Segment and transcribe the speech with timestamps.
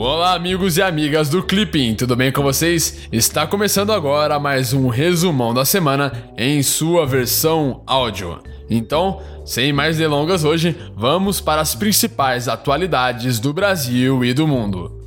[0.00, 3.08] Olá, amigos e amigas do Clipping, tudo bem com vocês?
[3.10, 8.40] Está começando agora mais um resumão da semana em sua versão áudio.
[8.70, 15.02] Então, sem mais delongas hoje, vamos para as principais atualidades do Brasil e do mundo.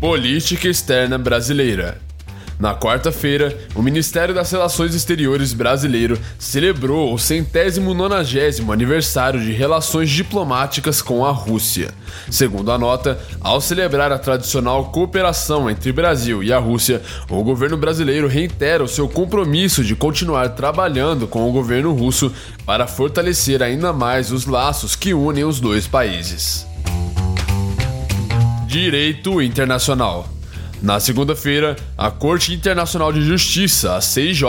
[0.00, 2.03] Política externa brasileira.
[2.58, 10.08] Na quarta-feira, o Ministério das Relações Exteriores brasileiro celebrou o centésimo nonagésimo aniversário de relações
[10.08, 11.92] diplomáticas com a Rússia.
[12.30, 17.76] Segundo a nota, ao celebrar a tradicional cooperação entre Brasil e a Rússia, o governo
[17.76, 22.32] brasileiro reitera o seu compromisso de continuar trabalhando com o governo russo
[22.64, 26.66] para fortalecer ainda mais os laços que unem os dois países.
[28.66, 30.33] Direito Internacional
[30.84, 34.42] na segunda-feira, a Corte Internacional de Justiça, a CIJ,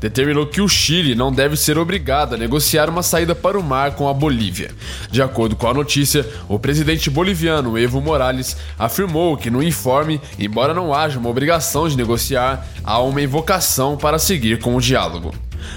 [0.00, 3.96] determinou que o Chile não deve ser obrigado a negociar uma saída para o mar
[3.96, 4.70] com a Bolívia.
[5.10, 10.72] De acordo com a notícia, o presidente boliviano Evo Morales afirmou que no informe, embora
[10.72, 15.34] não haja uma obrigação de negociar, há uma invocação para seguir com o diálogo.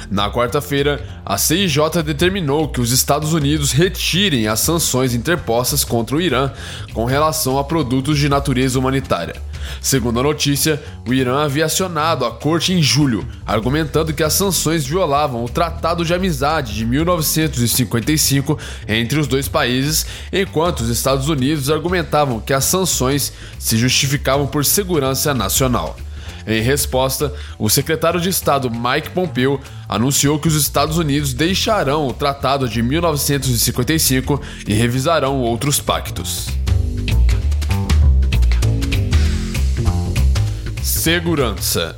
[0.09, 6.21] Na quarta-feira, a CIJ determinou que os Estados Unidos retirem as sanções interpostas contra o
[6.21, 6.51] Irã
[6.93, 9.35] com relação a produtos de natureza humanitária.
[9.81, 14.85] Segundo a notícia, o Irã havia acionado a corte em julho, argumentando que as sanções
[14.85, 21.69] violavam o Tratado de Amizade de 1955 entre os dois países, enquanto os Estados Unidos
[21.69, 25.95] argumentavam que as sanções se justificavam por segurança nacional.
[26.47, 32.13] Em resposta, o secretário de Estado Mike Pompeo anunciou que os Estados Unidos deixarão o
[32.13, 36.47] Tratado de 1955 e revisarão outros pactos.
[40.83, 41.95] Segurança.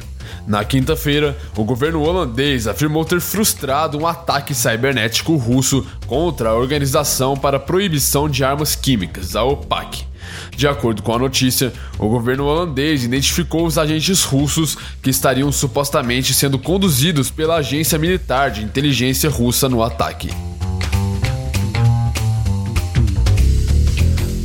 [0.47, 7.35] Na quinta-feira, o governo holandês afirmou ter frustrado um ataque cibernético russo contra a Organização
[7.35, 10.06] para a Proibição de Armas Químicas, a OPAC.
[10.55, 16.33] De acordo com a notícia, o governo holandês identificou os agentes russos que estariam supostamente
[16.33, 20.29] sendo conduzidos pela agência militar de inteligência russa no ataque.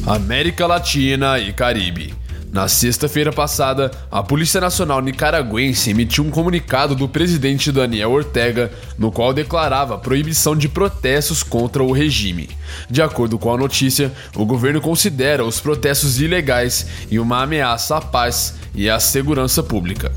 [0.07, 2.22] América Latina e Caribe.
[2.53, 9.11] Na sexta-feira passada, a Polícia Nacional Nicaragüense emitiu um comunicado do presidente Daniel Ortega, no
[9.11, 12.51] qual declarava a proibição de protestos contra o regime.
[12.91, 18.03] De acordo com a notícia, o governo considera os protestos ilegais e uma ameaça à
[18.03, 20.13] paz e à segurança pública.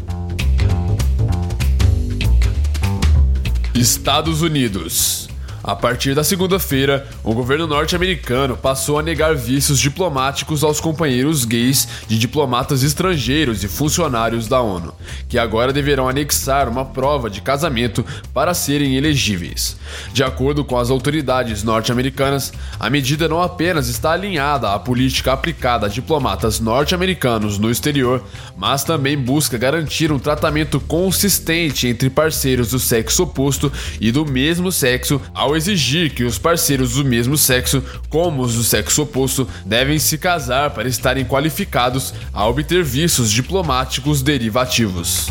[3.74, 5.25] Estados Unidos
[5.66, 11.88] a partir da segunda-feira, o governo norte-americano passou a negar vistos diplomáticos aos companheiros gays
[12.08, 14.94] de diplomatas estrangeiros e funcionários da ONU,
[15.28, 19.76] que agora deverão anexar uma prova de casamento para serem elegíveis.
[20.14, 25.88] De acordo com as autoridades norte-americanas, a medida não apenas está alinhada à política aplicada
[25.88, 28.24] a diplomatas norte-americanos no exterior,
[28.56, 34.72] mas também busca garantir um tratamento consistente entre parceiros do sexo oposto e do mesmo
[34.72, 40.00] sexo ao exigir que os parceiros do mesmo sexo, como os do sexo oposto, devem
[40.00, 45.28] se casar para estarem qualificados a obter vistos diplomáticos derivativos.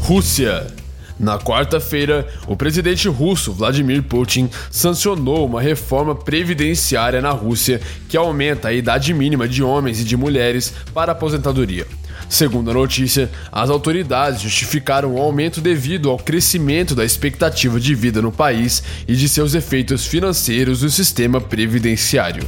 [0.00, 0.78] Rússia
[1.18, 8.68] na quarta-feira, o presidente russo Vladimir Putin sancionou uma reforma previdenciária na Rússia que aumenta
[8.68, 11.86] a idade mínima de homens e de mulheres para aposentadoria.
[12.28, 18.20] Segundo a notícia, as autoridades justificaram o aumento devido ao crescimento da expectativa de vida
[18.20, 22.46] no país e de seus efeitos financeiros no sistema previdenciário.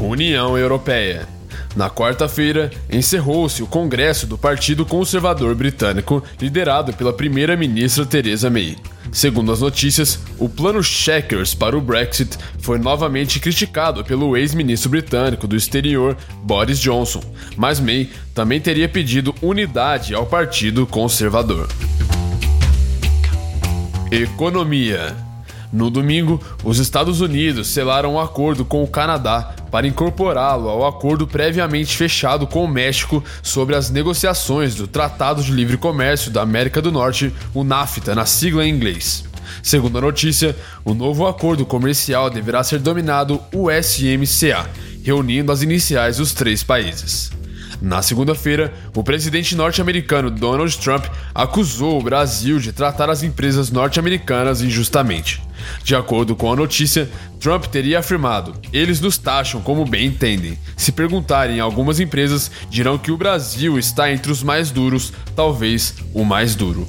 [0.00, 1.28] União Europeia
[1.76, 8.76] na quarta-feira, encerrou-se o Congresso do Partido Conservador Britânico, liderado pela primeira-ministra Theresa May.
[9.12, 15.46] Segundo as notícias, o plano Checkers para o Brexit foi novamente criticado pelo ex-ministro britânico
[15.46, 17.22] do exterior Boris Johnson,
[17.56, 21.68] mas May também teria pedido unidade ao Partido Conservador.
[24.12, 25.16] Economia
[25.72, 31.26] no domingo, os Estados Unidos selaram um acordo com o Canadá para incorporá-lo ao acordo
[31.26, 36.82] previamente fechado com o México sobre as negociações do Tratado de Livre Comércio da América
[36.82, 39.24] do Norte, o NAFTA, na sigla em inglês.
[39.62, 44.68] Segundo a notícia, o novo acordo comercial deverá ser dominado USMCA,
[45.02, 47.39] reunindo as iniciais dos três países.
[47.80, 54.60] Na segunda-feira, o presidente norte-americano Donald Trump acusou o Brasil de tratar as empresas norte-americanas
[54.60, 55.42] injustamente.
[55.82, 60.58] De acordo com a notícia, Trump teria afirmado: eles nos taxam como bem entendem.
[60.76, 66.24] Se perguntarem algumas empresas, dirão que o Brasil está entre os mais duros, talvez o
[66.24, 66.86] mais duro.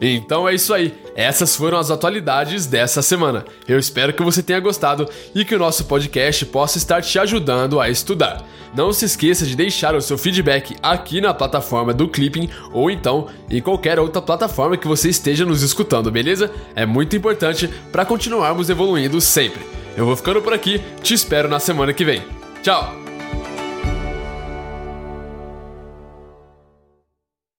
[0.00, 0.94] Então é isso aí.
[1.14, 3.44] Essas foram as atualidades dessa semana.
[3.68, 7.78] Eu espero que você tenha gostado e que o nosso podcast possa estar te ajudando
[7.78, 8.42] a estudar.
[8.74, 13.26] Não se esqueça de deixar o seu feedback aqui na plataforma do Clipping ou então
[13.50, 16.50] em qualquer outra plataforma que você esteja nos escutando, beleza?
[16.74, 19.60] É muito importante para continuarmos evoluindo sempre.
[19.96, 22.22] Eu vou ficando por aqui, te espero na semana que vem.
[22.62, 23.09] Tchau!